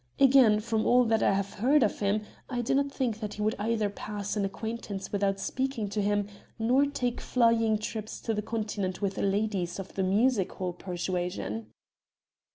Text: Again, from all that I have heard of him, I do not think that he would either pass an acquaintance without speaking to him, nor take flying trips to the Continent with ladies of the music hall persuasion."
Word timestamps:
Again, 0.19 0.61
from 0.61 0.83
all 0.87 1.05
that 1.05 1.21
I 1.21 1.33
have 1.35 1.53
heard 1.61 1.83
of 1.83 1.99
him, 1.99 2.23
I 2.49 2.63
do 2.63 2.73
not 2.73 2.91
think 2.91 3.19
that 3.19 3.35
he 3.35 3.43
would 3.43 3.53
either 3.59 3.87
pass 3.87 4.35
an 4.35 4.43
acquaintance 4.43 5.11
without 5.11 5.39
speaking 5.39 5.89
to 5.89 6.01
him, 6.01 6.27
nor 6.57 6.87
take 6.87 7.21
flying 7.21 7.77
trips 7.77 8.19
to 8.21 8.33
the 8.33 8.41
Continent 8.41 9.03
with 9.03 9.19
ladies 9.19 9.77
of 9.77 9.93
the 9.93 10.01
music 10.03 10.53
hall 10.53 10.73
persuasion." 10.73 11.67